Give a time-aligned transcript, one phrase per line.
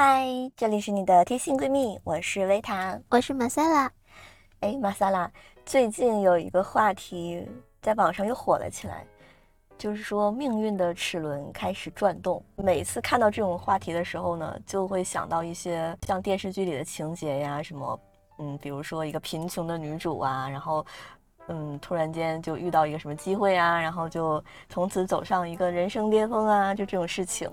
[0.00, 3.90] 嗨，这里是你的贴心闺蜜，我是维塔，我是马萨拉。
[4.60, 5.28] 哎，马萨拉，
[5.66, 7.44] 最近有一个话题
[7.82, 9.04] 在网上又火了起来，
[9.76, 12.40] 就是说命运的齿轮开始转动。
[12.54, 18.00] 每次看到这种话题的时候呢，就会想到一些像电视剧里的情节呀，什么，
[18.38, 20.86] 嗯，比如说一个贫穷的女主啊，然后，
[21.48, 27.50] 嗯，突然间就遇到一个什么机会啊，然后就从此走上一个人生巅峰啊，就这种事情，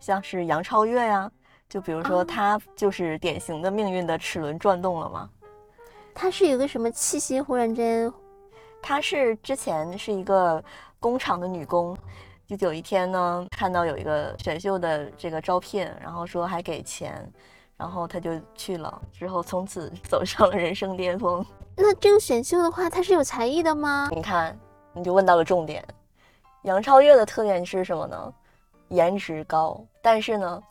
[0.00, 1.30] 像是杨超越呀。
[1.74, 5.28] 就比如说，他就是典型的命运的齿轮转动了吗？
[6.14, 7.40] 他是有个什么气息？
[7.40, 8.12] 忽然间，
[8.80, 10.62] 他是之前是一个
[11.00, 11.98] 工厂的女工，
[12.46, 17.28] 就有一天呢，看到有一个选秀的这个招聘，然后说还给钱，
[17.76, 21.44] 然后她就去了，之后从此 走上了人生巅峰。
[21.76, 24.08] 那这个选秀的话，他是有才艺的吗？
[24.12, 24.56] 你看，
[24.92, 25.84] 你就问到了重点。
[26.62, 28.32] 杨超越的特点是什么呢？
[28.90, 30.62] 颜值高，但是呢。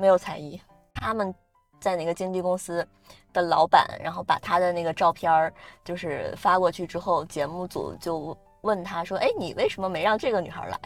[0.00, 0.60] 没有才艺，
[0.94, 1.32] 他们
[1.78, 2.86] 在那个经纪公司
[3.32, 5.52] 的老板，然后把他的那个照片儿
[5.84, 10.78] 就是发过去之后，节目组就问他说：“哎，你为什么没让这个女孩来？”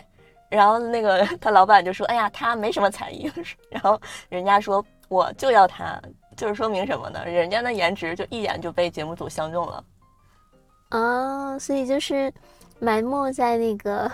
[0.51, 3.33] 然后那个他老板就说：“哎呀，她没什么才艺。”
[3.71, 6.01] 然后人家说：“我就要她，
[6.37, 7.25] 就是说明什么呢？
[7.25, 9.85] 人家的颜值就一眼就被节目组相中了。”
[10.93, 12.33] 哦，所以就是
[12.79, 14.09] 埋没在那个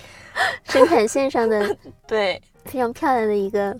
[0.64, 3.78] 生产线上的，对，非常漂亮的一个。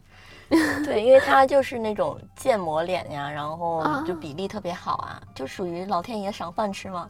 [0.84, 7.08] 对，因为他就是那种建模脸呀，然后就比例特别好啊，就属于老天爷赏饭吃嘛。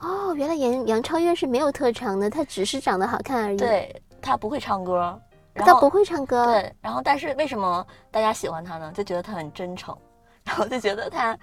[0.00, 3.56] 哦，原来杨杨超越是没有特长的，她只是长得好看而已。
[3.56, 5.18] 对，她不会唱歌，
[5.54, 6.46] 她不会唱歌。
[6.46, 8.92] 对，然后但是为什么大家喜欢她呢？
[8.94, 9.96] 就觉得她很真诚，
[10.44, 11.36] 然后就觉得她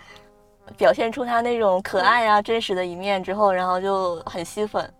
[0.77, 4.93] 表现出她那种可爱啊、真实的一面之后，然后就很吸粉。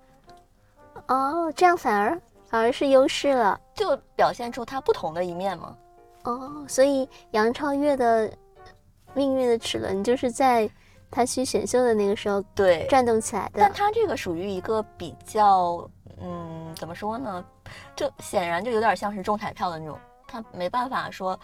[1.08, 5.75] 哦，这样反而反而是优势了，就表现出她不同的一面嘛。
[6.24, 8.32] 哦，所以杨超越的
[9.14, 10.70] 命运的齿轮就是在
[11.09, 13.54] 他去选秀的那个时候对转动起来的。
[13.56, 15.90] 但他这个属于一个比较，
[16.22, 17.44] 嗯，怎么说呢？
[17.96, 21.38] 就显然就有点像是中彩票的那种，他没办法说，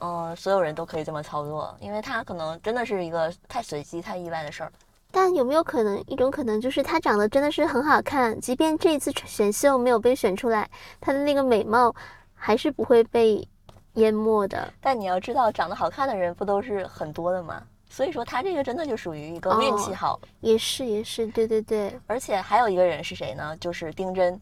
[0.00, 4.72] 嗯，所有人都可以这么操作，因为他可能真的是一个太随机、太意外的事儿。
[5.10, 10.68] 但有没有可能一种可能就是他长得真的是很好看，即便这一次选秀没有被选出来，
[11.00, 11.94] 他的那个美貌
[12.34, 13.46] 还是不会被。
[13.94, 17.62] 淹没的，但你要知道，长得好看的人不都是很多的吗？
[17.90, 21.94] 所以说他这个真的就属于一个运气好，也是也是，对对对。
[22.06, 23.54] 而且还有一个人是谁呢？
[23.60, 24.40] 就是丁真，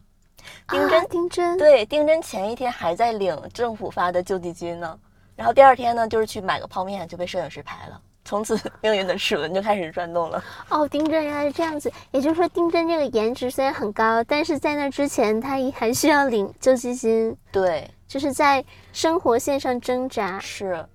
[0.69, 4.97] 丁真，丁真，对，丁真前一天还在领政府发的救济金呢，
[5.35, 10.41] 然后第二天呢，就是去买个泡面就被摄影师拍了，从此 命运的齿轮就开始转动了。
[10.69, 17.35] 哦，丁真原来是这样子，也就是说，丁真这个颜值虽然很高，但是在那之前他还需要领救济金。
[17.51, 17.85] 对。
[18.11, 18.61] 就是在
[18.91, 20.85] 生活线上挣扎，是，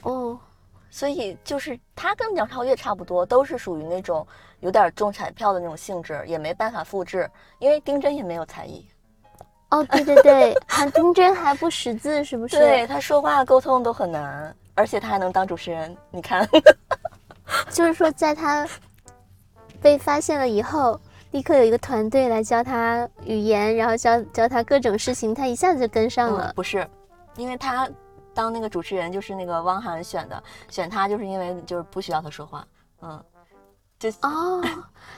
[0.00, 0.38] 哦，
[0.88, 4.26] 所以就是他跟杨超越差不多，都是属于那种
[4.60, 8.88] 有点中彩票的那种性质，也没办法复制，因为丁真也没有才艺。
[9.68, 12.58] 哦，对对对，他丁真还不识字，是不是？
[12.58, 16.48] 对他说话沟通都很难，而且他还能当主持人，你看，
[17.68, 18.66] 就是说在他
[19.82, 20.98] 被发现了以后。
[21.32, 26.52] 立刻有一个团队来教他语言，然后教教他各种事情，他一下子就跟上了。
[26.54, 26.86] 不是，
[27.36, 27.88] 因为他
[28.32, 32.66] 当那个主持人就是那个汪涵选的，选他就是因为就是不需要他说话，
[33.02, 33.22] 嗯，
[33.98, 34.62] 就哦，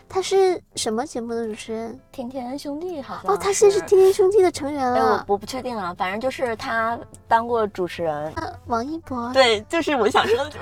[0.08, 2.00] 他是什么节目的主持人？
[2.10, 5.24] 天天兄弟好像哦，他现在是天天兄弟的成员了。
[5.26, 8.32] 我我不确定啊，反正就是他当过主持人。
[8.66, 10.58] 王一博，对，就是我想说的就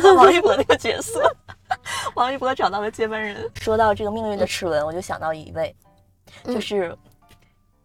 [0.00, 1.34] 是 王一博那个角色。
[2.14, 3.50] 王一博找到了接班人。
[3.60, 5.74] 说到这个命运的齿轮，我就想到一位，
[6.44, 6.96] 就是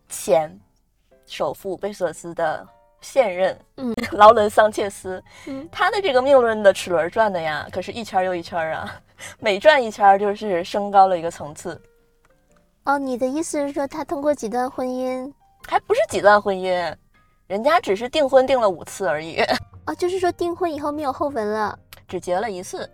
[0.10, 0.60] 前
[1.26, 2.68] 首富贝索斯的
[3.02, 5.24] 现任，嗯， 劳伦桑切斯。
[5.48, 9.02] 嗯，他的这个命运的齿轮转的呀，可是一圈又一圈啊，
[9.40, 11.80] 每转一圈就是升高了一个层次。
[12.86, 15.32] 哦，你的意思是说，他通过几段婚姻，
[15.68, 16.96] 还不是几段婚姻，
[17.48, 19.40] 人家只是订婚订了五次而已。
[19.86, 21.78] 哦，就是说订婚以后没有后文了，
[22.08, 22.90] 只结了一次。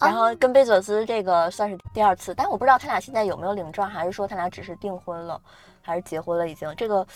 [0.00, 5.38] 然后跟贝佐斯这个算是第二次，但我不知道他俩现在有没有领证，还是说他俩只是订婚了，
[5.82, 6.74] 还是结婚了已经？
[6.74, 7.06] 这个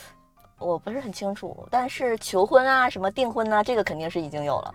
[0.59, 1.67] 我不是很清楚。
[1.71, 4.75] 但是求婚啊，什么订婚啊，这个肯定是已经有了。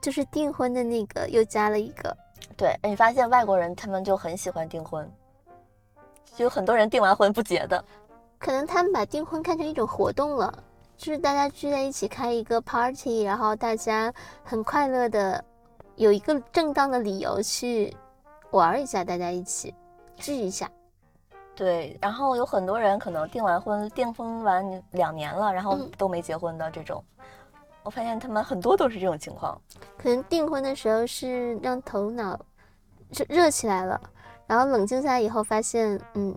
[0.00, 2.16] 就是订婚的那个又加了一个。
[2.56, 5.08] 对，你发现外国人他们就很喜欢订婚，
[6.34, 7.84] 就有很多人订完婚不结的。
[8.38, 10.52] 可能他们把订婚看成一种活动了，
[10.96, 15.44] 就是大家聚在一起开一个 party，然后大家很快乐的。
[16.00, 17.94] 有一个正当的理由去
[18.52, 19.74] 玩一下，大家一起
[20.16, 20.66] 聚一下。
[21.54, 27.04] 对，然后有很多人可能订完婚、订婚完两年了，然后都没结婚的这种，
[27.82, 29.60] 我发现他们很多都是这种情况。
[29.98, 32.40] 可能订婚的时候是让头脑
[33.10, 34.00] 热热起来了，
[34.46, 36.32] 然后冷静下来以后发现，嗯，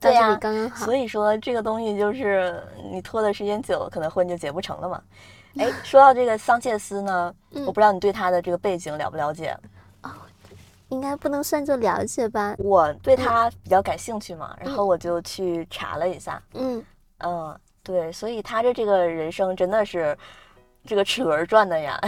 [0.00, 0.86] 到对呀这里刚刚好。
[0.86, 5.02] 所以说这个东西就是你拖的时间久，可能婚就结不成了嘛。
[5.58, 9.56] 哎，说到这个桑切斯呢，嗯我不知道你对他的这个背景了不了解？
[10.90, 12.54] 应该不能算作了解吧？
[12.56, 16.42] 我对他比较感兴趣嘛，然后我就去查了一下。
[16.54, 16.82] 嗯，
[17.18, 20.16] 嗯，对，所以他的这个人生真的是
[20.86, 22.00] 这个齿轮转的呀，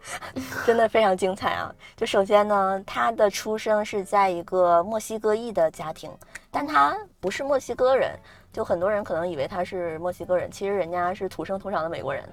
[0.64, 1.70] 真的非常精彩啊！
[1.94, 6.10] 就首先呢，他的出生是在一个墨西哥裔的家庭，
[6.50, 8.18] 但他不是墨西哥人，
[8.50, 12.26] 就很多人可能以为他是墨西哥人，其实人家是土生土长的美国人。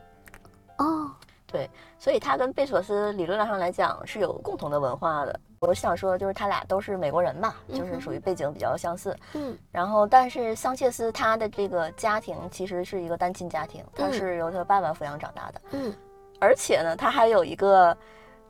[0.79, 1.11] 哦，
[1.45, 5.39] 对所以他跟贝索斯理论上来讲是有共同的文化的。
[5.59, 9.13] 我想说，就是他俩都是美国人嘛，就是属于背景比较相似。
[9.33, 15.93] 嗯然后，但是桑切斯他的这个家庭其实是一个单亲家庭，他嗯是由他爸爸抚养长大的，嗯，
[16.39, 17.95] 而且呢，他还有一个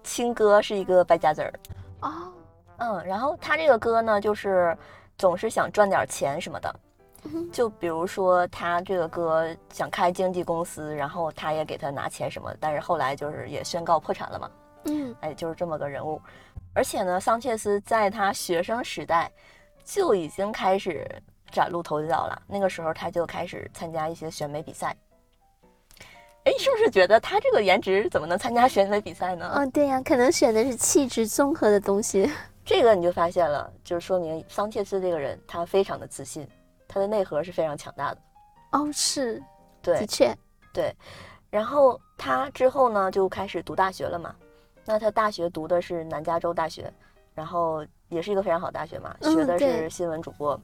[0.03, 1.51] 亲哥是一个败家子儿。
[2.01, 2.11] 哦，
[2.77, 4.77] 嗯，然后他这个哥呢，就是
[5.17, 6.71] 总是想赚点钱什么的。
[7.25, 14.51] 嗯就比如说，他这个哥想开经纪公司，然后他也给他拿钱什么，但是后来就是也宣告破产了嘛。
[14.85, 16.21] 嗯哎，就是这么个人物。
[16.73, 19.29] 而且呢，桑切斯在他学生时代
[19.83, 21.05] 就已经开始
[21.51, 22.41] 崭露头角了。
[22.47, 24.95] 那个时候他就开始参加一些选美比赛。
[26.45, 29.51] 哎，是不是觉得他这个颜值怎么能参加选美比赛呢？
[29.55, 32.31] 哦，对呀、可能选的是气质综合的东西。
[32.63, 36.47] 这个你就发现了，就是说明桑切斯这个人他非常的自信，
[36.89, 38.21] 他的内核是非常强大的。
[38.71, 39.41] 哦，是，
[39.81, 40.35] 对的，确，
[40.73, 40.93] 对
[41.49, 44.35] 然后他之后呢就开始读大学了嘛。
[44.85, 46.91] 那他大学读的是南加州大学，
[47.33, 50.59] 然后也是一个非常好的大学嘛，嗯学的是新闻主播。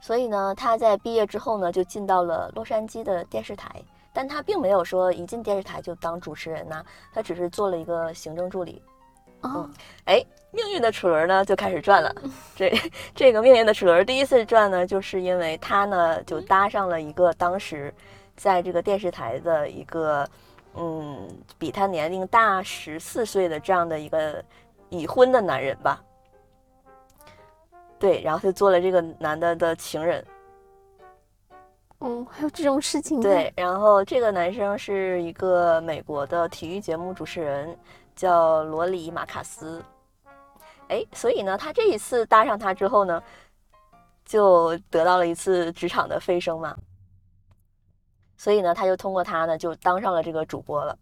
[0.00, 3.82] 所以呢，他在毕业之后呢，就进到了洛杉矶的电视台，
[4.12, 8.82] 但他并没有说一进电视台就当主持人呐、他只是做了一个行政助理。
[9.40, 9.66] 哦，
[10.04, 10.22] 哎，
[10.54, 12.14] 命运的齿轮呢就开始转了。
[12.54, 12.72] 这
[13.14, 17.92] 这个命运的齿轮第一次转呢，就是因为他呢就搭上了一个当时
[18.36, 20.26] 在这个电视台的一个
[20.74, 21.28] 嗯
[21.58, 24.42] 比他年龄大十四岁的这样的一个
[24.88, 26.02] 已婚的男人吧。
[27.98, 30.24] 对，然后就做了这个男的的情人。
[32.00, 33.18] 哦，还有这种事情？
[33.20, 37.74] 对，然后这个男生是一个美国的体育节目主持人，
[38.14, 39.82] 叫罗里马卡斯。
[40.88, 43.22] 哎，所以呢，他这一次搭上他之后呢，
[44.24, 46.76] 就得到了一次职场的飞升嘛。
[48.36, 50.98] 所以呢，他就通过他呢，就当上了这个主播了。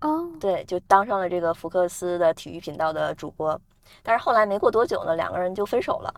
[0.00, 3.60] 哦，对，就当上了这个福克斯的体育频道的主播。
[4.02, 6.14] 但是后来没过多久呢，两个人就分手了。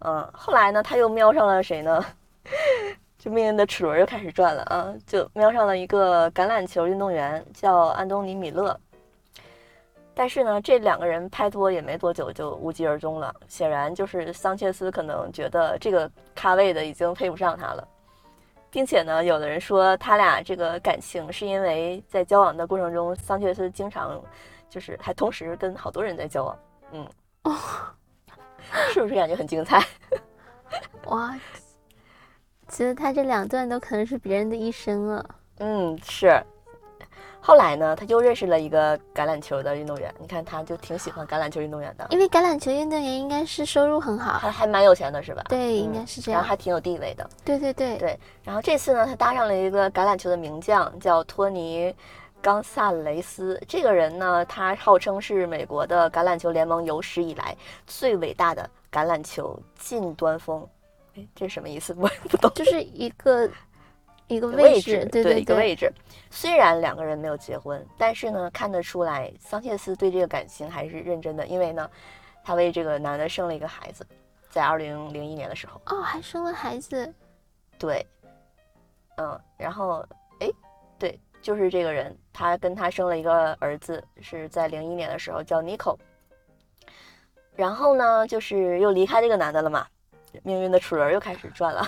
[0.00, 2.04] 嗯，后来呢，他又瞄上了谁呢？
[3.18, 4.92] 就命运的齿轮又开始转了啊！
[5.06, 8.78] 就瞄上了一个橄榄球运动员，叫安东尼·米勒。
[10.14, 13.34] 但是呢，这两个人拍拖也没多久就无疾而终了。
[13.48, 17.88] 显然就是桑切斯可能觉得这个咖位的已经配不上他了，
[18.70, 24.22] 并且呢，有的人说他俩这个感情是因为在交往的过程中，桑切斯经常
[24.68, 26.58] 就是还同时跟好多人在交往。
[26.92, 27.08] 嗯，
[27.44, 27.56] 哦，
[28.92, 29.82] 是不是感觉很精彩？
[31.06, 31.34] 哇，
[32.68, 35.24] 其实他这两段都可能是别人的一生啊。
[35.58, 36.42] 嗯，是。
[37.44, 45.42] 后来呢，他又认识了一个橄榄球的运动员，你看他就挺喜欢橄榄球运动员的，因为橄榄球运动员应该是收入很好，还还蛮有钱的是吧？
[45.48, 46.38] 对，嗯应该是这样。
[46.38, 47.28] 然后还挺有地位的。
[47.44, 51.88] 对对对，对，然后这次呢，他搭上了一个橄榄球的名将，叫托尼·
[52.40, 53.60] 冈萨雷斯。
[53.66, 57.56] 这个人呢，他号称是美国的橄榄球联盟有史以来
[57.88, 60.64] 最伟大的橄榄球近端锋。
[61.16, 61.92] 哎，这是什么意思？
[61.98, 62.48] 我也不懂。
[62.54, 63.50] 就是一个
[64.28, 65.92] 一个位置，对对对一个位置。
[66.30, 71.90] 虽然两个人没有结婚，但是呢，看得出来桑切斯对这个感情还是认真的，因为呢，
[72.42, 74.06] 他为这个男的生了一个孩子，
[74.48, 75.80] 在二零零一年的时候。
[75.86, 77.12] 哦，还生了孩子，
[77.78, 78.06] 对，
[79.16, 80.04] 嗯，然后
[80.40, 80.48] 哎，
[80.98, 85.96] 对，就是这个人，他跟他生了一个儿子，是在零一年的时候，叫 Nico。
[87.54, 89.86] 然后呢，就是又离开这个男的了嘛，
[90.42, 91.86] 命运的齿轮又开始转了。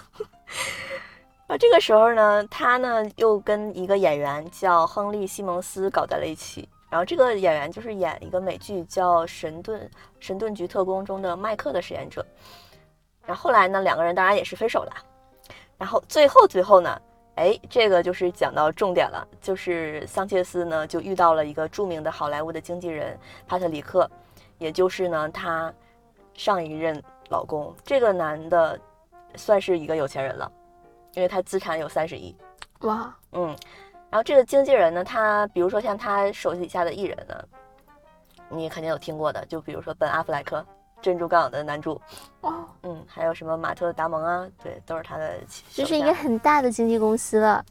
[1.47, 6.67] 啊，这个时候呢，他呢又跟一个演员叫亨利·西蒙斯搞在了一起。
[6.89, 12.25] 然后这个演员就是演一个美剧叫《神盾神盾局特工》中的麦克的饰演者。
[13.27, 14.93] 然后后来呢，两个人当然也是分手了。
[15.77, 16.99] 然后最后最后呢，
[17.35, 24.09] 哎，这个就是讲到重点了，就是桑切斯呢就遇到了一个著名的好莱坞的经纪人帕特里克，
[24.57, 25.71] 也就是呢他
[26.33, 27.75] 上一任老公。
[27.85, 28.79] 这个男的
[29.35, 30.51] 算是一个有钱人了，
[31.14, 32.35] 因为他资产有三十亿。
[32.80, 33.47] 哇，嗯，
[34.11, 37.35] 然后这个经纪人呢，他比如说像他手底下的艺人呢，
[38.49, 40.59] 你肯定有听过的，就比如说本阿弗莱克，
[41.00, 42.00] 《珍珠港》的男主，
[42.42, 47.64] 哦，嗯，还有什么马特·达蒙啊，对，都是他的手这是一个很大的经纪公司了。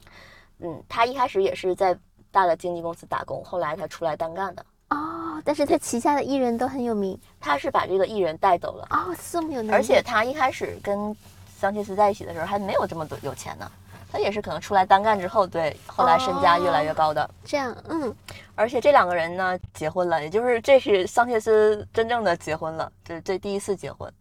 [0.60, 1.98] 嗯，他一开始也是在
[2.32, 4.66] 大的经纪公司打工，后来他出来单干的。
[4.90, 7.20] 哦，但是他旗下的艺人都很有名。
[7.40, 9.72] 他是把这个艺人带走了，哦，这么有能力。
[9.72, 11.16] 而且他一开始跟
[11.64, 13.72] 桑切斯在一起的时候还没有这么多有钱呢，
[14.12, 17.30] 他也是可能出来单干之后，对，后来身价越来越高的。
[17.46, 18.14] 这样，嗯，
[18.54, 24.12] 而且这两个人呢结婚了，也就是这是桑切斯真正的结婚了，这是这第一次结婚，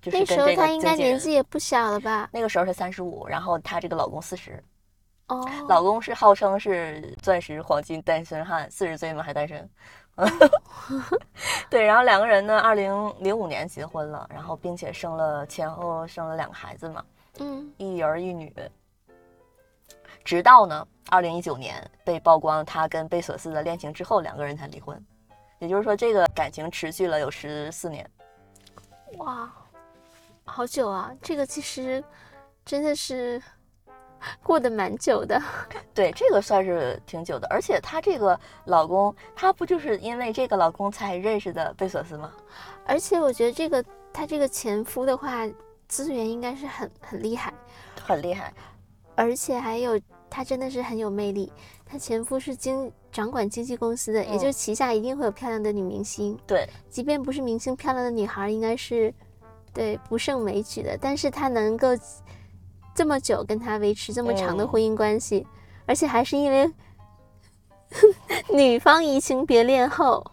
[0.00, 0.96] 就是那时候他应该。
[0.96, 2.26] 年纪也不小了吧？
[2.32, 4.64] 那个时候是三十五，然后她这个老公四十，
[5.28, 9.68] 哦，老公是号称是钻石黄金单身汉，四十岁吗还单身？
[11.70, 17.04] 对，然后两个人呢，二零零五年结婚了，然后并且生了前后生了两个孩子嘛，
[17.38, 18.54] 嗯，一儿一女。
[20.24, 25.02] 直到呢，二零一九年被曝光他跟贝索斯的恋情之后，两个人才离婚。
[25.58, 28.08] 也就是说，这个感情持续了有十四年。
[29.18, 29.50] 哇，
[30.44, 31.12] 好久啊！
[31.22, 32.02] 这个其实
[32.64, 33.42] 真的是
[34.42, 35.40] 过得蛮久的。
[35.94, 42.32] 对，这个算是挺久的，而且她这个老公，她不就是因为这个老公才认识的贝索斯吗？
[42.86, 45.48] 而且我觉得这个她这个前夫的话，
[45.88, 47.52] 资源应该是很很厉害，
[48.02, 48.52] 很厉害。
[49.14, 50.00] 而且还有
[50.30, 51.52] 他真的是很有魅力。
[51.84, 59.12] 他前夫是经掌管经纪公司的，也嗯就是旗下一定会有漂亮的女明星，对，即便不是明星，漂亮的女孩应该是
[59.74, 60.96] 对不胜枚举的。
[60.98, 61.88] 但是她能够
[62.94, 65.46] 这么久跟他维持这么长的嗯婚姻关系，
[65.86, 66.70] 而且还是因为
[68.52, 70.24] 女方移情别恋后，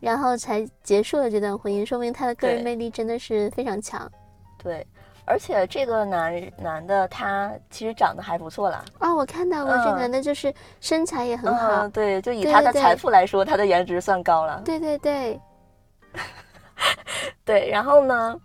[0.00, 4.10] 然后才结束了这段婚姻，说明他的个人魅力真的是非常强。
[4.62, 4.86] 对，
[5.24, 11.86] 而且这个男男的他其实长得还不错啦，哦，我看到过这嗯男的，就是身材也很好。
[11.86, 14.60] 嗯，对，就以他的财富来说，他的颜值算高了。
[14.64, 15.40] 对对对，
[17.44, 18.36] 对，然后呢，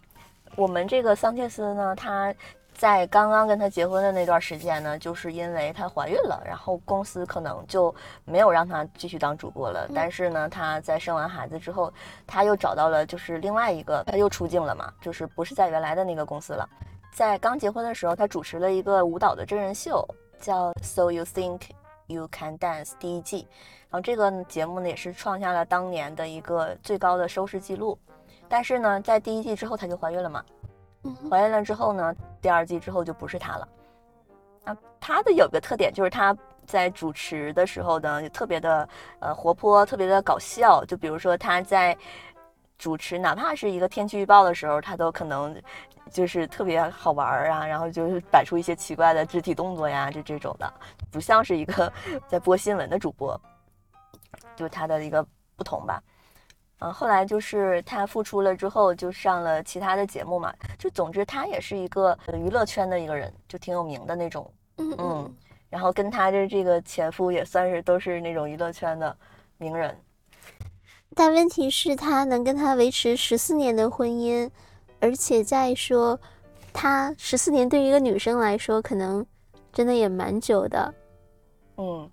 [0.56, 2.34] 我们这个桑切斯呢，她
[2.78, 7.94] 在刚刚跟她结婚的那段时间呢，就是因为她怀孕了，然后公司可能就
[8.26, 9.90] 没有让她继续当主播了。
[9.96, 11.92] 但是呢，她在生完孩子之后，
[12.28, 16.68] 她又找到了就是另外一个，她又出镜了嘛，就是不是在原来的那个公司了。
[17.14, 20.06] 在刚结婚的时候，她主持了一个舞蹈的真人秀，
[20.38, 21.62] 叫《So You Think
[22.08, 23.48] You Can Dance》第一季。
[23.90, 27.98] 然后这个节目呢，也是创下了当年的一个最高的收视记录。
[28.50, 30.44] 但是呢，在第一季之后她就怀孕了嘛，
[31.06, 33.68] 嗯怀孕了之后呢，第二季之后就不是她了。
[34.66, 36.36] 啊，她的有个特点就是她
[36.66, 40.84] 在主持的时候呢，就特别的呃活泼，特别的搞笑。
[40.86, 41.96] 就比如说她在
[42.80, 45.56] 主持，哪怕是一个天气预报的时候，她都可能
[46.10, 50.74] 就是特别好玩儿啊，然后就是摆出一些奇怪的肢体动作呀，就这种的，
[51.12, 51.94] 不像是一个
[52.28, 53.40] 在播新闻的主播，
[54.56, 55.24] 就她的一个
[55.56, 56.02] 不同吧。
[56.86, 60.54] 嗯，后来就是他复出了之后，就上了其他的节目嘛。
[60.78, 64.52] 就总之，他也是一个呃娱乐圈的一个人，就挺有名的那种。
[64.78, 65.36] 嗯嗯嗯，
[65.68, 69.18] 然后跟他的这个前夫也算是都是那种娱乐圈的
[69.58, 69.98] 名人。
[71.16, 74.48] 但问题是，他能跟他维持十四年的婚姻，
[75.00, 76.20] 而且再说，
[76.72, 79.26] 他十四年对于一个女生来说，可能
[79.74, 80.94] 真的也蛮久的。
[81.78, 82.08] 嗯，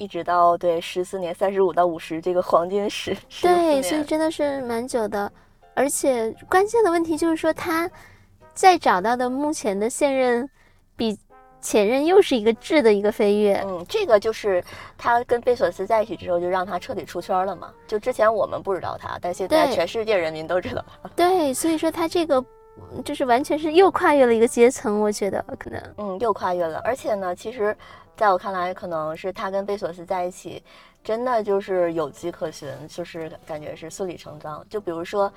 [0.00, 5.30] 一直到对十四年，三十五到五十这个黄金时对，所以真的是蛮久的。
[5.74, 7.88] 而且关键的问题就是说，他
[8.54, 10.48] 再找到的目前的现任，
[10.96, 11.18] 比
[11.60, 13.62] 前任又是一个质的一个飞跃。
[13.66, 14.64] 嗯，这个就是
[14.96, 17.70] 他跟贝索斯在一起之后，就让他彻底出圈了嘛。
[17.86, 21.10] 就之前我们不知道他，但现在全世界人民都知道他。
[21.14, 22.42] 对，所以说他这个
[22.92, 25.82] 嗯就是完全是又跨越了一个阶层，我觉得可能。
[25.98, 26.80] 嗯，又跨越了。
[26.82, 27.76] 而且呢，其实
[28.20, 30.62] 在我看来，可能是他跟贝索斯在一起，
[31.02, 34.62] 真的就是有迹可循，就是感觉是顺理成章。
[34.68, 35.32] 就比如说。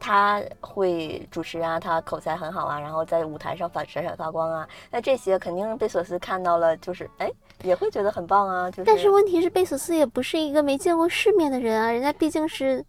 [0.00, 7.28] 他会主持啊，他口才很好啊，然后在舞台上发闪闪发光啊，那这些肯定贝索斯看到了，就是哎，
[7.64, 8.70] 也会觉得很棒啊。
[8.70, 12.84] 就是，但是问题是，贝索斯也不是一个没见过世面的人啊，人家毕竟是，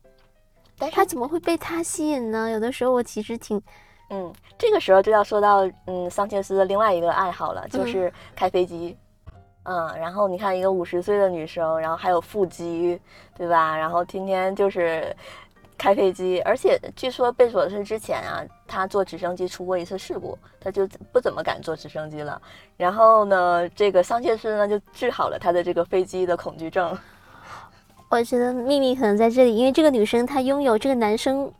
[0.77, 2.47] 但是他怎么会被他吸引呢？
[2.51, 3.59] 有的时候我其实挺，
[4.11, 8.95] 嗯，这个时候就要说到嗯桑切斯的另外一个爱好了，就嗯是开飞机。
[8.95, 9.08] 嗯
[9.97, 12.99] 然后你看一个五十岁的女生，然后还有腹肌，
[13.37, 13.77] 对吧？
[13.77, 15.15] 然后天天就是
[15.77, 22.41] 开飞机，而且据说贝索斯之前啊，他坐直升机出过一次事故，他就不怎么敢坐直升机了。
[22.77, 26.97] 然后呢，这个桑切斯呢就治好了他的这个飞机的恐惧症。
[28.09, 31.51] 我觉得秘密可能在这里，因为这个女生她拥有这个男生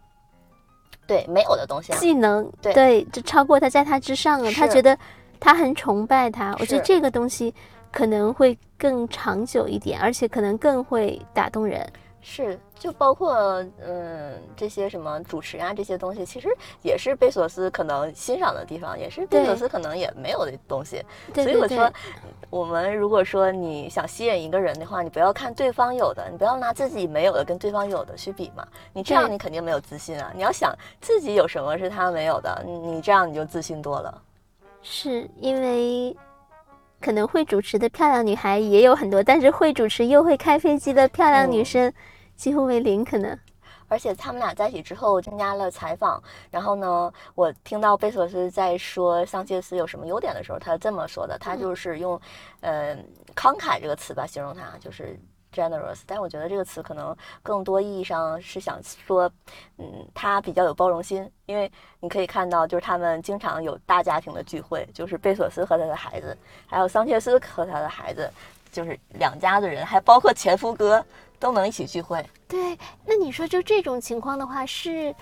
[1.06, 1.98] 对，没有的东西啊。
[2.00, 4.52] 技能，对对就超过他，在他之上了。
[4.52, 4.98] 他觉得
[5.40, 7.54] 他很崇拜他，我觉得这个东西
[7.92, 11.88] 可能会更长久一点，而且可能更会打动人。
[12.22, 13.34] 是，就包括
[13.82, 16.50] 嗯这些什么主持啊这些东西，其实
[16.82, 21.02] 也是贝索斯可能欣赏的地方，也是贝索斯可能也没有的东西。
[21.34, 21.92] 对所以我说，
[22.50, 28.68] 我们如果说你想吸引一个人的话，你不要看对方有的，你不要拿自己没有的跟对方有的去比嘛。
[28.92, 30.30] 你这样你肯定没有自信啊。
[30.36, 34.22] 你要想自己有什么是他没有的，你这样你就自信多了。
[34.82, 36.16] 是因为
[37.00, 41.92] 可能会主持的漂亮女孩也有很多，但是会主持又会开飞机的漂亮女生
[42.36, 43.38] 几乎为零，可能。
[43.88, 52.20] 而且他们俩在一起之后参加了采访，然后呢，我听到贝索斯在说桑切斯有什么优点的时候，他这么说的，他就是用，
[52.60, 52.96] 呃，
[53.36, 55.20] 慷慨这个词吧形容他，就是
[55.54, 56.02] generous。
[56.06, 59.32] 但我觉得这个词可能更多意义上是想说，
[59.78, 68.32] 嗯，他比较有包容心，因为你可以看到，就是他们经常有大家庭的聚会，就是贝索斯和他的孩子，还有桑切斯和他的孩子，
[68.72, 71.06] 就是两家的人，还包括前夫哥。
[71.42, 72.78] 都能一起聚会，对。
[73.06, 75.16] 那你说就这种情况的话，是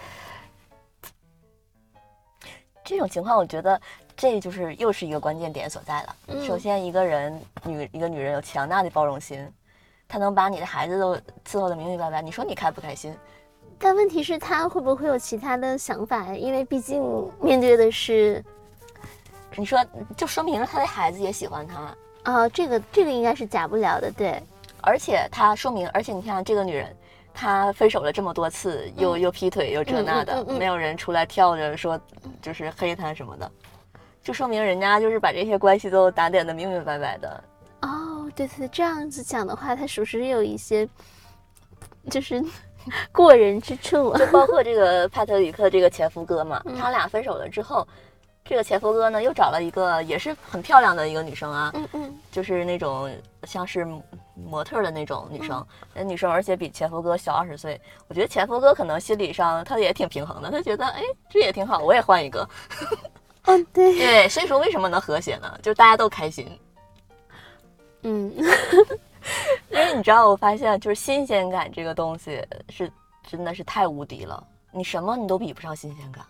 [2.83, 3.79] 这种情况，我觉得
[4.15, 6.15] 这就是又是一个关键点所在了。
[6.43, 9.47] 首先，一个人女一个女人有强大的包容心，
[10.07, 13.13] 她能把你的孩子都伺候的明明白白，你说你开不开心？
[13.79, 16.33] 但问题是，他会不会有其他的想法？
[16.33, 18.43] 因为毕竟面对的是，
[19.55, 19.79] 你说
[20.15, 21.95] 就说明了他的孩子也喜欢他
[22.31, 22.49] 啊。
[22.49, 24.41] 这个这个应该是假不了的，对。
[24.81, 26.95] 而且他说明，而且你看这个女人，
[27.33, 31.99] 她分手了这么多次，又又劈腿又这那的，没有人出来跳着说，
[32.41, 33.51] 就是黑她什么的，
[34.23, 37.43] 就说明人家就是把这些关系都打点的明明白白的。
[38.27, 40.87] 哦，对对，这样子讲的话，他属实有一些，
[42.09, 42.43] 就是
[43.11, 44.15] 过人之处。
[44.17, 47.87] 就包括这个 帕特里克这个前夫哥嘛，他俩分手了之后。
[48.49, 53.13] 这个前夫哥呢，又找了一个也是很漂亮的一个女生啊，嗯嗯，就是那种
[53.43, 53.85] 像是
[54.35, 57.77] 模特的那种女生，那女生而且比前夫哥小二十岁。
[58.07, 62.47] 我觉得前夫哥可能心理上他也挺平衡的，他觉得哎这也挺好，我也换一个。
[63.41, 65.59] 嗯， 对对，所以说为什么能和谐呢？
[65.61, 66.47] 就是大家都开心。
[68.09, 68.31] 嗯，
[69.69, 72.89] 因为你知道，我发现就是新鲜感这个东西是
[73.27, 74.41] 真的是太无敌了，
[74.71, 76.25] 你什么你都比不上新鲜感。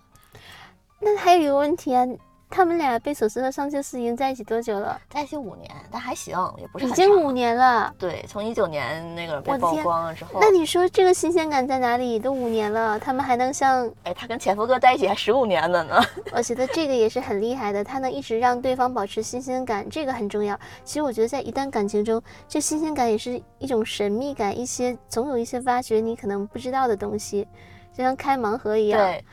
[0.99, 2.03] 那还有一个问题啊，
[2.49, 4.99] 他们俩贝索斯和桑切斯已经在一起多久了？
[5.09, 7.93] 在一起五年，但还行，也不是已经五年了。
[7.99, 10.39] 对，从一九年那个被曝光了之后。
[10.39, 12.17] 那你说这个新鲜感在哪里？
[12.17, 13.91] 都五年了，他们还能像……
[14.03, 16.01] 哎，他跟前夫哥在一起还十五年了呢。
[16.31, 20.57] 我觉得这个也是很厉害的，他能一直让对方保持新鲜感，这个很重要。
[20.83, 27.45] 其实我觉得在一段感情中，这新鲜感也是一种神秘感，一些总有一些挖掘你可能不知道的东西，
[27.93, 28.99] 就像开盲盒一样。
[28.99, 29.23] 对。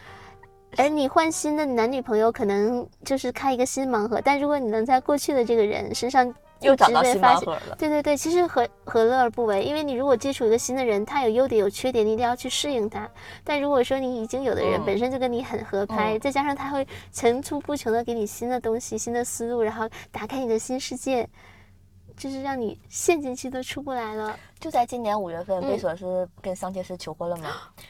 [0.76, 4.20] 而你换新的男女朋友，可能就是开一个新盲盒。
[4.22, 9.62] 但如果你能在过去的这个人身上又找到新盲盒了，对对对，其实何何乐而不为？
[9.62, 13.08] 因为你如果接触一个新的人，他有优点有缺点，你一定要去适应他。
[13.42, 21.28] 但如果说你已经有的人本身就跟你很合拍，再加上他会层出不穷的给你新的东西、新的思路，然后打开你的新世界，
[22.16, 24.34] 就是让你陷进去都出不来了。
[24.58, 27.48] 就在今年五月份，贝索斯跟桑切斯求婚了嘛？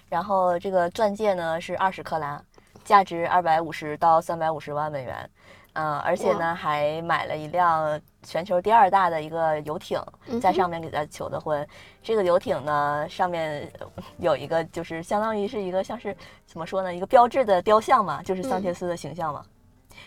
[0.08, 2.42] 然后这个钻戒呢是二十克拉。
[2.84, 5.30] 价值二百五十到三百五十万美元，
[5.72, 10.00] 嗯，而且呢还买了一辆全球第二大的一个游艇，
[10.40, 11.66] 在上面给他求的婚。
[12.02, 13.72] 这个游艇呢上面
[14.18, 16.14] 有一个就是相当于是一个像是
[16.46, 19.44] 怎么说呢，一个标志的雕像嘛，就是桑切斯的形象嘛。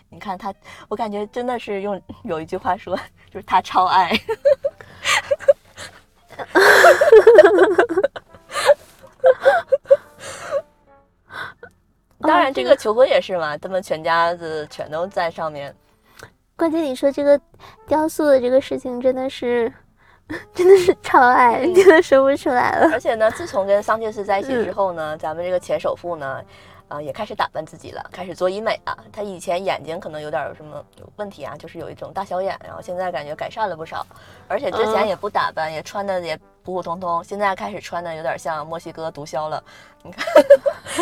[0.10, 0.54] 你看他，
[0.88, 2.96] 我感觉真的是用有一句话说，
[3.30, 4.12] 就是他超爱。
[12.22, 15.76] 当然，这个求婚也是嘛，他们全家子全都在上面。
[16.56, 17.40] 关键你说这个
[17.88, 19.72] 雕塑的这个事情，真的是，
[20.54, 22.90] 真的是超爱，真的说不出来了。
[22.92, 26.44] 而且呢，自从跟桑切斯在一起之后呢，咱们这个前首富呢。
[26.90, 28.98] 啊，也开始打扮自己了，开始做医美了。
[29.12, 30.82] 他以前眼睛可能有点什么
[31.18, 34.08] 问题啊，就是有一种大小眼，然后现在感觉改善了不少。
[34.48, 39.64] 而且之前也不打扮，也穿的也普普通通，现在开始穿的有点像墨西哥毒枭了。
[40.04, 40.26] 你看，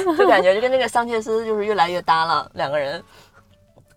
[0.16, 3.04] 就感觉就跟那个桑切斯就是越来越搭了，两个人。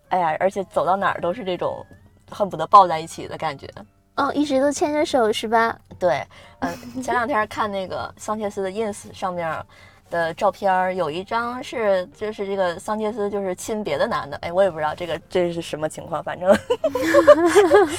[0.08, 1.84] 哎呀，而且走到哪儿都是这种
[2.30, 3.68] 恨不得抱在一起的感觉。
[4.16, 5.78] 哦，一直都牵着手是吧？
[5.98, 6.26] 对，
[6.60, 9.46] 嗯，前两天看那个桑切斯的 ins 上面。
[10.10, 16.56] 的照片儿有一张是就是这个桑切斯就是亲别的男的，哎，我也不知道这个这是什么情况，反正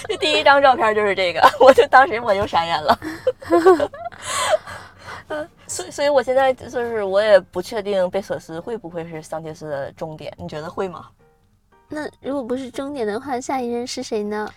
[0.07, 2.99] 这 第一张照片就是这个， 我就当时我就傻眼了。
[5.27, 11.07] 嗯，所以所以我现在就是我也不确定贝索斯会不会是桑切斯的终点，你觉得会吗？
[11.87, 14.51] 那如果不是终点的话，下一任是谁呢？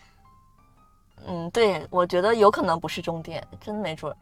[1.27, 4.17] 嗯，对，我觉得有可能不是终点，真没准儿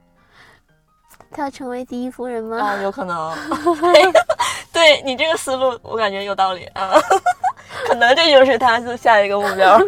[1.31, 2.59] 她要成为第一夫人吗？
[2.59, 3.35] 啊，有可能。
[4.73, 6.93] 对你这个思路，我感觉有道理啊，
[7.87, 9.79] 可能这就是他就下一个目标。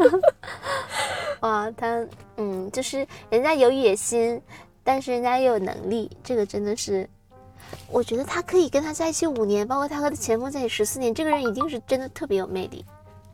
[1.41, 2.05] 哇，她
[2.37, 4.41] 嗯，就是人家有野心，
[4.83, 7.09] 但是人家又有能力，这个真的是，
[7.89, 12.85] 我觉得他可以跟他在一起五年，包括他和他前夫在一起十四年，这个人一定是真的特别有魅力。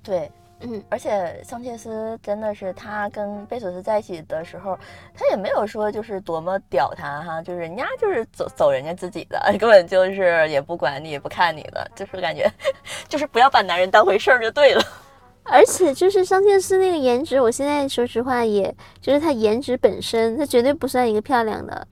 [0.03, 4.77] 对，嗯，而且桑切斯真的是他跟贝索斯在一起的时候，
[5.15, 12.51] 他也没有说就是多么屌他哈，就是人家就是走走人家自己的， 根本就是也不管你也不看你的，就是感觉
[13.09, 14.83] 就是不要把男人当回事儿就对了。
[15.51, 21.87] 而且就是桑切斯那个颜值，我现在说实话也，就是他颜值本身，他绝对不算一个漂亮的。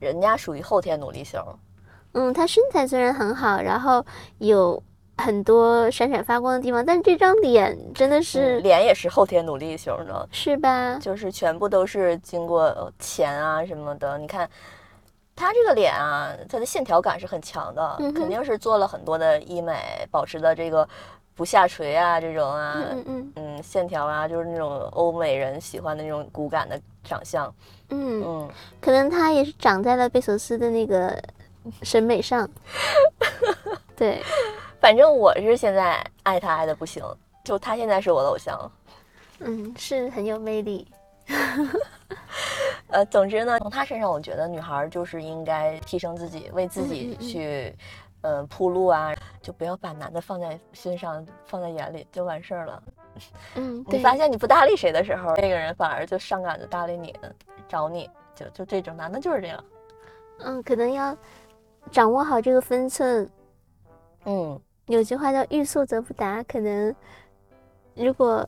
[0.00, 1.40] 人家属于后天努力型，
[2.12, 4.04] 嗯，他身材虽然很好，然后
[4.38, 4.82] 有
[5.18, 10.98] 很多闪闪发光的地方，但这张脸真的是、嗯脸也是后天努力型的，是吧？
[11.00, 14.16] 就是全部都是经过呃钱啊什么的。
[14.18, 14.48] 你看
[15.36, 20.88] 他这个脸啊，他的线条感是很强的，嗯肯定是做了很多的医美，保持的这个
[21.34, 27.46] 不下垂啊这种啊，嗯嗯嗯线条啊，就是那种欧美人喜欢的那种骨感的长相。
[27.90, 28.48] 嗯嗯，嗯，
[28.80, 31.16] 可能他也是长在了贝索斯的那个
[31.82, 32.48] 审美上。
[33.96, 34.22] 对，
[34.80, 37.04] 反正我是现在爱他爱的不行，
[37.44, 38.70] 就他现在是我的偶像。
[39.40, 40.86] 嗯，是很有魅力。
[42.88, 47.74] 呃，总之呢，从他身上，我觉得女孩儿就是应该提升自己，为自己去
[48.22, 52.82] 嗯呃，铺路啊，就不要把男的放在心上，放在眼里就完事儿了。
[53.56, 57.14] 嗯，你，发现你不搭理谁的时候，那个人反而就上赶着搭理你，
[57.68, 59.64] 找你，就就这种男的就是这样。
[60.40, 61.16] 嗯，可能要
[61.90, 63.28] 掌握好这个分寸。
[64.24, 66.94] 嗯，有句话叫“欲速则不达”，可能
[67.94, 68.46] 如果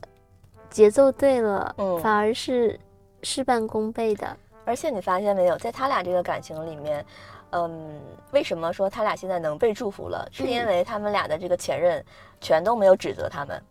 [0.69, 2.79] 节奏对了，嗯反而是
[3.23, 4.35] 事半功倍的。
[4.65, 7.05] 而且你发现没有，在他俩这个感情里面，
[7.49, 7.99] 嗯，
[8.31, 10.27] 为什么说他俩现在能被祝福了？
[10.31, 12.03] 是因嗯为他们俩的这个前任
[12.39, 13.61] 全都没有指责他们，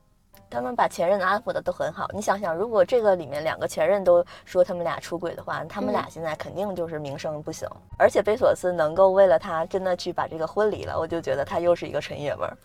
[0.50, 2.08] 他们把前任安抚的都很好。
[2.12, 7.68] 你想想，如果这个里面两个前任都说他们俩出轨的话，他们俩嗯现在肯定就是名声不行。
[7.96, 12.56] 而且贝索斯能够为了他真的去把这个婚离了，我就觉得他又是一个纯爷们儿。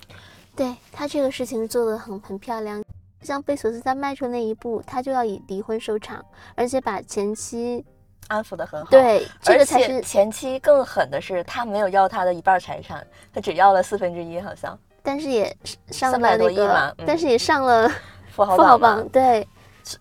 [0.55, 2.83] 对他这个事情做的很很漂亮。
[3.21, 6.23] 像贝索斯他迈出那一步，他就要以离婚收场，
[6.55, 7.83] 而且把前妻
[8.27, 15.55] 安抚的很好，，对这而个才是，且前妻更狠的是，他没有要他的一半财产，他只要了四分之一，好像但是也
[15.91, 17.89] 上了300多那个但是也上了
[18.35, 19.47] 富豪富豪榜对，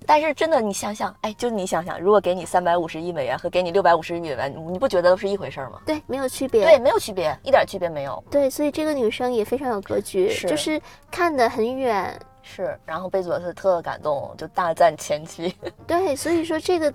[0.07, 5.79] 但是真的，你想想，哎，就你想想，如果给你三百五十亿美元和给你六百五十亿美元，你不觉得都是一回事儿吗？
[5.87, 6.64] 对，没有区别。
[6.64, 8.25] 对，没有区别，一点区别没有。
[8.31, 12.19] 对，所以这个女生也非常有格局，是就是看得很远。
[12.43, 15.55] 是，然后贝佐斯特感动，就大赞前妻。
[15.87, 16.93] 对，所以说这个，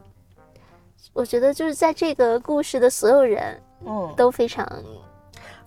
[1.13, 4.67] 我觉得就是在这个故事的所有人嗯，都非常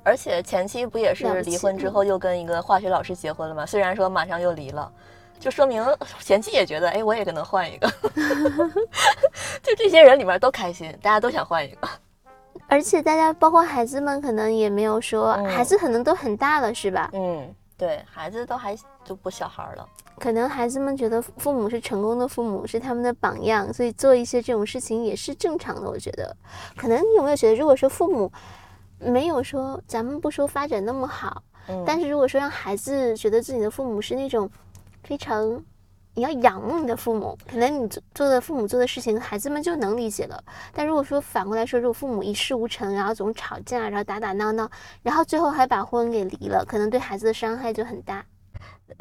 [0.05, 3.65] 而且前妻不也是离婚之后又跟一个化学老师结婚了吗？
[3.67, 4.91] 虽然说马上又离了。
[5.39, 5.85] 就说明
[6.21, 7.91] 前妻也觉得，哎，我也跟能换一个，
[9.61, 11.89] 就这些人里面都开心，大家都想换一个。
[12.69, 17.11] 而且大家包括孩子们，可能也没有说，嗯孩子可能都很大了，是吧？
[17.13, 19.85] 嗯，对孩子都还就不小孩儿了。
[20.21, 25.91] 可能孩子们觉得父母是成功的父母，是他们的榜样，所以做一些这种事情也是正常的。
[25.91, 26.37] 我觉得，
[26.77, 28.31] 可能你有没有觉得，如果说父母
[29.05, 34.49] 没有说咱们不说发展那么好，嗯，但是如果说让孩子觉得自己的父母是那种
[35.03, 35.63] 非常
[36.15, 40.45] 你要仰慕你的父母，可能你做做的父母做的事情，孩子们就能理解了。
[40.73, 44.71] 但如果说反过来说，如果父母一事无成，然后总吵架，然后打打闹闹，
[45.03, 48.23] 然后最后还把婚给离了，可能对孩子的伤害就很大。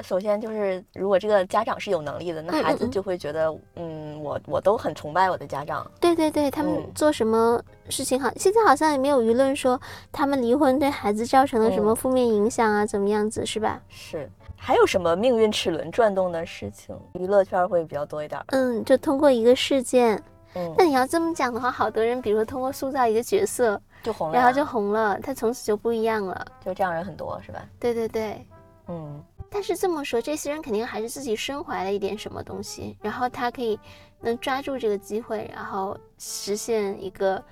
[0.04, 5.90] 首先就是，如果这个家长是有能力的，那孩子就会觉得，嗯，我我都很崇拜我的家长。
[6.00, 9.80] 对对对，他们嗯做什么事情好，现在好像也没有舆论说
[10.12, 13.82] 他们离婚对孩子造成了什么嗯负面影响啊，怎么样子是吧？
[13.90, 16.98] 是，还有什么命运齿轮转动的事情？
[17.14, 18.42] 娱乐圈会比较多一点。
[18.48, 20.16] 嗯，就通过一个事件，
[20.56, 26.46] 嗯那，你要这么讲的话，好多人比如说通过塑造一个角色，就红了呀，然后就红了，他从此就不一样了。
[26.64, 27.62] 就这样人很多，是吧？
[27.80, 28.46] 对对对，
[28.88, 33.78] 嗯，但是这么说，这些人肯定还是自己身怀了一点什么东西，然后他可以
[34.22, 37.44] 能抓住这个机会，然后实现一个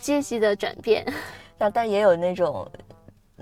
[0.00, 1.06] 阶级的转变。
[1.58, 2.66] 但但也有那种。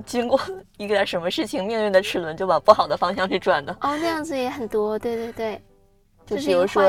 [0.07, 0.41] 经过
[0.79, 3.71] 一个什么事情，命运的齿轮就往不好的方向去转的。
[3.83, 5.63] 哦，那样子也很多，对对对，
[6.25, 6.83] 就比如说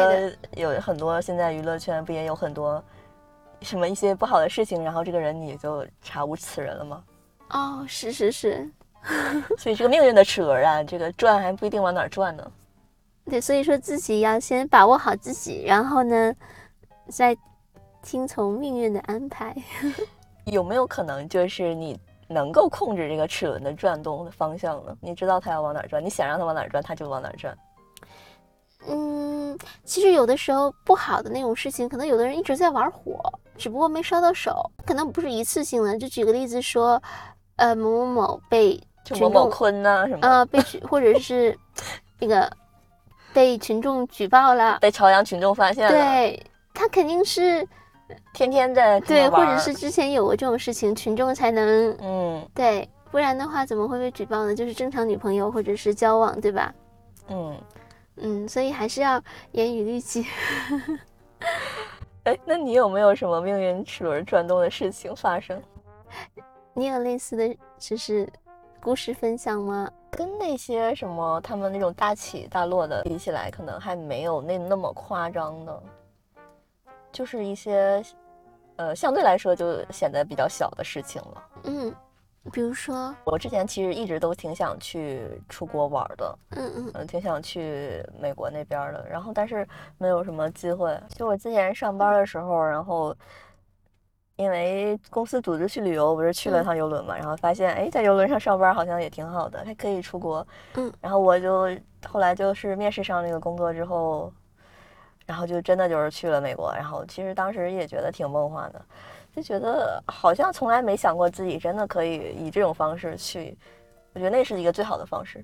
[0.56, 2.82] 有很多现在娱乐圈不也有很多
[3.62, 7.04] 什么一些不好的事情，然后这个人你就查无此人了吗？
[7.50, 8.72] 哦，是是是，
[9.58, 12.52] 所以这个命运的齿轮啊，这个转还不一定往哪儿转呢。
[13.26, 16.34] 对，所以说自己要先把握好自己，然后呢，
[17.10, 17.38] 再
[18.02, 19.56] 听从命运的安排。
[20.46, 24.96] 有没有可能就是你能够控制这个齿轮的转动的方向呢？
[25.00, 27.58] 你知道它要往哪儿转，你想让它往哪儿转，它就往哪儿转。
[28.90, 33.18] 嗯，其实有的时候不好的那种事情，可能有的人一直在玩火，
[33.58, 35.98] 只不过没烧到手，可能不是一次性的。
[35.98, 37.02] 就举个例子说，
[37.56, 41.58] 呃，某某某被就某某坤呐什么啊，被举或者是
[42.20, 42.52] 那个
[43.34, 46.42] 被群众举报了，被朝阳群众发现了，对
[46.74, 47.68] 他肯定是
[48.34, 54.56] 天天在对，或者是之前有过这种事情，群众才能嗯对，不然的话怎么会被举报呢？
[54.56, 56.74] 就是正常女朋友或者是交往，对吧？
[57.30, 57.58] 嗯。
[58.18, 59.20] 嗯，所以还是要
[59.54, 60.24] 严于律己。
[62.26, 65.60] 哎，那你有没有什么命运齿轮转动的事情发生？
[66.76, 68.30] 你有类似的就是
[68.84, 69.90] 故事分享吗？
[70.12, 75.84] 跟那些什么他们那种大起大落的比起来，可能还没有那那么夸张的，
[77.10, 78.04] 就是一些
[78.76, 81.44] 呃相对来说就显得比较小的事情了。
[81.64, 81.96] 嗯。
[82.52, 89.66] 比如说，我之前其实一直都挺想去出国玩的，嗯嗯，挺想去美国那边的，然后但是
[89.98, 91.00] 没有什么机会。
[91.16, 93.16] 就我之前上班的时候，然后
[94.36, 101.70] 因为公司组织去旅游，不是去了趟游轮嘛，然后发现哎，在游轮上上班好像也挺好的，还可以出国，嗯，然后我就
[102.08, 104.34] 后来就是面试上那个工作之后，
[105.26, 108.86] 然后就真的就是去了美国，然后其实当时也觉得挺梦幻的。
[109.36, 113.58] 就觉得好像从来没想过自己真的可以以这种方式去，
[114.14, 115.44] 我觉得那是一个最好的方式。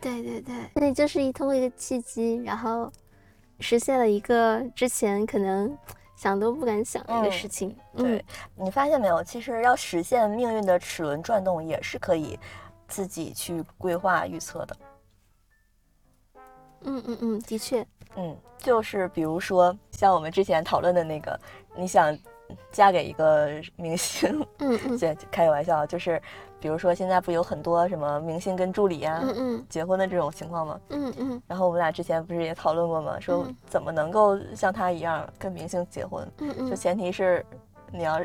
[0.00, 2.88] 对对对，那就是一通过一个契机，然后
[3.58, 5.76] 实现了一个之前可能
[6.20, 7.74] 想都不敢想的一个事情。
[7.96, 8.22] 对，
[8.54, 9.24] 你发现没有？
[9.24, 12.38] 其实要实现命运的齿轮转动，也是可以
[12.86, 14.76] 自己去规划预测的。
[16.82, 21.40] 嗯嗯嗯，的确，嗯，就是比如说像我们之前讨论的那个，
[21.74, 22.14] 你想。
[22.70, 26.20] 嫁给一个明星，嗯嗯， 这开个玩笑，就是
[26.58, 30.80] 比如说现在不有很多什么明星跟助理啊，嗯嗯，结婚的这种情况吗？
[30.90, 31.42] 嗯嗯。
[31.46, 33.18] 然后我们俩之前不是也讨论过吗？
[33.20, 36.26] 说怎么能够像他一样跟明星结婚？
[36.38, 37.44] 嗯嗯，就前提是
[37.92, 38.20] 你要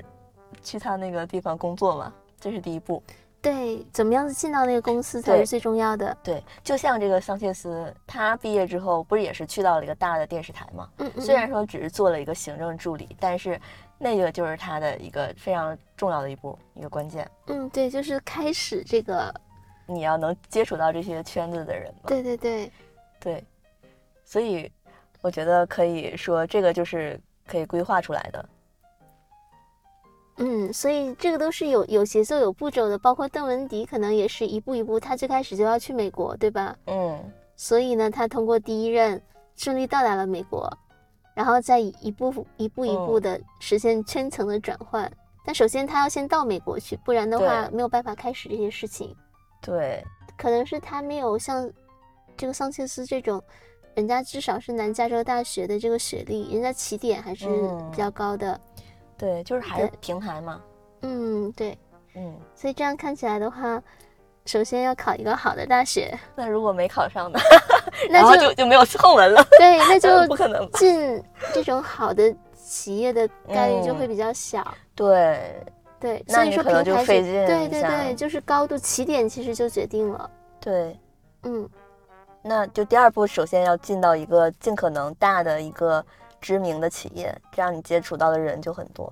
[0.62, 3.02] 去他那个地方工作嘛，这是第一步。
[3.42, 6.18] 对，怎么样子进到那个公司才是最重要的。
[6.24, 10.90] 对，就像这个桑切斯，他毕业之后不是也是去到了一个大的电视台吗？
[10.98, 11.22] 嗯嗯。
[11.22, 13.60] 虽然说只是做了一个行政助理，但是。
[13.98, 17.30] 那个就是他的一个非常重要的一步，一个关键。
[17.48, 19.34] 嗯，对，就是开始这个，
[19.86, 21.94] 你要能接触到这些圈子的人。
[22.06, 22.72] 对对对，
[23.20, 23.44] 对。
[24.24, 24.72] 所以
[25.22, 28.50] 我觉得可以说，这个就是可以规划出来的。
[30.38, 32.98] 嗯，所以这个都是有有节奏、有步骤的。
[32.98, 36.76] 包括邓文迪，可能也是一步一步，他最开始就要去美国，对吧？
[36.88, 37.32] 嗯。
[37.56, 39.22] 所以呢，他通过第一任
[39.56, 40.70] 顺利到达了美国。
[41.36, 45.12] 然后再一步一步一步的实现圈层的转换，
[45.46, 49.16] 但首先他要先到美国去，不然的话没有办法开始这些事情。
[49.62, 50.04] 对，
[50.38, 51.70] 可能是他没有像
[52.38, 53.44] 这个桑切斯这种，
[53.94, 57.48] 人家至少是南加州大学的这个学历，人家起点还是
[57.92, 58.60] 比较高的。
[59.18, 60.62] 对，就是还是平台嘛。
[61.02, 61.78] 嗯，对，
[62.16, 63.84] 嗯，所以这样看起来的话。
[64.46, 67.40] 首先要考一个好的大学，那如果没考上呢？
[68.10, 69.44] 那就就没有后文了。
[69.58, 74.66] 对，那就 不可能进这种好的企业的概率就会比较小。
[74.94, 75.66] 对
[76.00, 77.32] 对，所以说平台费劲。
[77.48, 80.30] 对对对，就是高度起点其实就决定了。
[80.60, 80.96] 对，
[81.44, 81.68] 嗯，
[82.44, 86.06] 那就第二步，首先要进到一个尽可能大的一个
[86.40, 89.12] 知名的企业，这样你接触到的人就很多。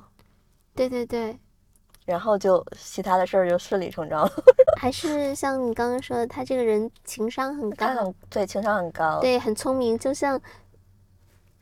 [0.76, 1.36] 对对对。
[2.06, 4.24] 然后就其他的事儿就顺理成章。
[4.24, 4.32] 了，
[4.78, 10.40] 还是像你刚刚说的，他这个人情商很高，对，情商很高，对，很聪明，就像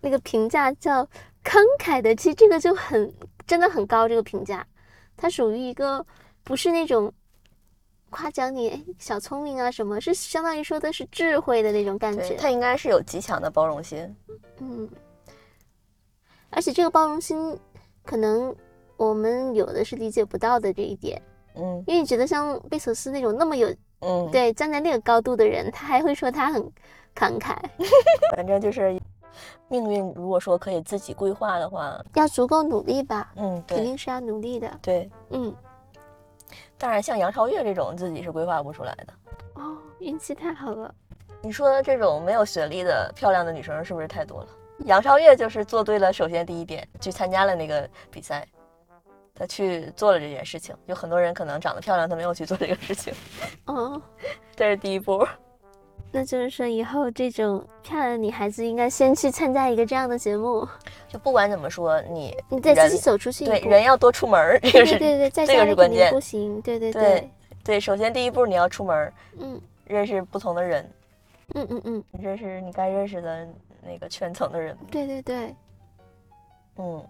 [0.01, 1.03] 那个评价叫
[1.43, 3.13] 慷慨的，其实这个就很
[3.45, 4.65] 真的很高，这个评价，
[5.15, 6.03] 他属于一个
[6.43, 7.13] 不是那种
[8.09, 14.15] 夸奖你小聪明啊什么，是相当于说的是智慧的那种感觉，他应该是有极强的包容心，
[14.57, 14.89] 嗯，
[16.49, 17.55] 而且这个包容心
[18.03, 18.55] 可能。
[19.01, 21.19] 我们有的是理解不到的这一点，
[21.55, 23.67] 嗯，因为你觉得像贝索斯那种那么有，
[24.01, 26.61] 嗯，对，站在那个高度的人，他还会说他很
[27.15, 27.57] 慷慨。
[28.35, 28.95] 反正就是
[29.69, 33.31] 命运，如果说可以自己规划的话，要足够努力吧？
[33.37, 34.71] 嗯，肯定是要努力的。
[34.83, 35.51] 对，嗯。
[36.77, 39.13] 当然，像杨超越这种自己是规划不出来的。
[39.55, 40.93] 哦，运气太好了。
[41.41, 44.47] 你说这种没有学历的漂亮的女生是不是太多了？
[44.85, 48.47] 杨超越就是做对了，首先第一点，去参加了那个比赛。
[49.41, 53.11] 他去做了这件事情，有很多人可能长得漂亮，他没有去做这个事情。
[53.65, 53.99] 哦，
[54.55, 55.27] 这是第一步。
[56.11, 60.67] 那就是说，以后这种漂亮的女孩子应该先去参加一个这样的节目。
[61.07, 63.53] 就不管怎么说，你你得自己走出去一步。
[63.53, 66.61] 对人要多出门儿，这个是对对对，在这个是关键不行。
[66.61, 67.27] 对对对
[67.63, 70.87] 对，首先第一步你要出门，嗯认识不同的人，
[71.55, 73.47] 嗯嗯嗯，你认识你该认识的
[73.81, 74.77] 那个圈层的人。
[74.91, 75.55] 对对对，
[76.75, 77.03] 嗯，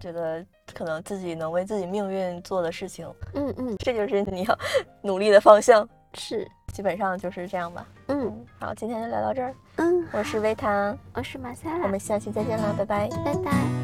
[0.00, 4.58] 觉得可能自己能为自己命运做的事情，嗯嗯这就是你要
[5.02, 5.86] 努力的方向。
[6.16, 7.86] 是，基本上就是这样吧。
[8.06, 9.54] 嗯嗯，好，今天就聊到这儿。
[9.76, 13.08] 嗯，我是维塔，我是马赛拉，我们下期再见啦，拜拜。
[13.24, 13.83] 拜拜。